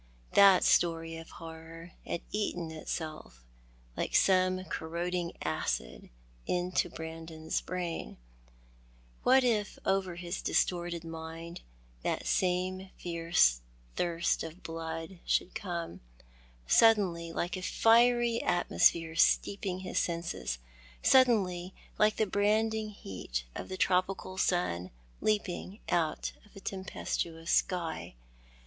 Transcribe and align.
That 0.33 0.63
story 0.63 1.15
of 1.17 1.29
horror 1.29 1.91
had 2.07 2.21
eaten 2.31 2.71
itself, 2.71 3.43
like 3.95 4.15
some 4.15 4.63
corroding 4.65 5.33
acid, 5.43 6.09
into 6.47 6.89
Brandon's 6.89 7.61
brain. 7.61 8.17
What 9.21 9.43
if 9.43 9.77
over 9.85 10.15
his 10.15 10.41
distorted 10.41 11.03
mind 11.03 11.61
that 12.01 12.25
same 12.25 12.89
fierce 12.97 13.61
thirst 13.95 14.41
of 14.41 14.63
blood 14.63 15.19
should 15.23 15.53
come— 15.53 16.01
suddenly, 16.65 17.31
like 17.31 17.55
a 17.55 17.61
fiery 17.61 18.41
atmosphere 18.41 19.15
steeping 19.15 19.81
his 19.81 19.99
senses— 19.99 20.57
suddenly, 21.03 21.75
like 21.99 22.15
the 22.15 22.25
brand 22.25 22.73
ing 22.73 22.89
heat 22.89 23.43
of 23.53 23.69
the 23.69 23.77
tropical 23.77 24.39
sun 24.39 24.89
leaping 25.21 25.79
out 25.89 26.31
of 26.43 26.55
a 26.55 26.59
tempestuous 26.59 27.51
sky 27.51 28.15